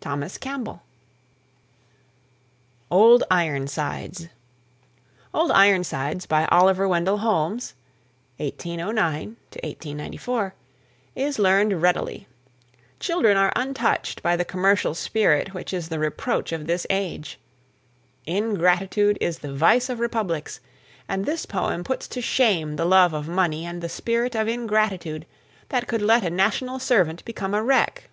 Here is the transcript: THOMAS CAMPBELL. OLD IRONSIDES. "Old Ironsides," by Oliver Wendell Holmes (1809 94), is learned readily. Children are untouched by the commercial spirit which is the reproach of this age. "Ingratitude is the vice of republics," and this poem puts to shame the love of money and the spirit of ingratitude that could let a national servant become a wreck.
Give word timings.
THOMAS 0.00 0.36
CAMPBELL. 0.36 0.82
OLD 2.90 3.24
IRONSIDES. 3.30 4.28
"Old 5.32 5.50
Ironsides," 5.52 6.26
by 6.26 6.44
Oliver 6.50 6.86
Wendell 6.86 7.16
Holmes 7.16 7.72
(1809 8.36 9.38
94), 9.96 10.54
is 11.14 11.38
learned 11.38 11.80
readily. 11.80 12.28
Children 13.00 13.38
are 13.38 13.50
untouched 13.56 14.22
by 14.22 14.36
the 14.36 14.44
commercial 14.44 14.94
spirit 14.94 15.54
which 15.54 15.72
is 15.72 15.88
the 15.88 15.98
reproach 15.98 16.52
of 16.52 16.66
this 16.66 16.86
age. 16.90 17.40
"Ingratitude 18.26 19.16
is 19.22 19.38
the 19.38 19.54
vice 19.54 19.88
of 19.88 20.00
republics," 20.00 20.60
and 21.08 21.24
this 21.24 21.46
poem 21.46 21.82
puts 21.82 22.06
to 22.08 22.20
shame 22.20 22.76
the 22.76 22.84
love 22.84 23.14
of 23.14 23.26
money 23.26 23.64
and 23.64 23.80
the 23.80 23.88
spirit 23.88 24.34
of 24.36 24.48
ingratitude 24.48 25.24
that 25.70 25.86
could 25.88 26.02
let 26.02 26.22
a 26.22 26.28
national 26.28 26.78
servant 26.78 27.24
become 27.24 27.54
a 27.54 27.62
wreck. 27.64 28.10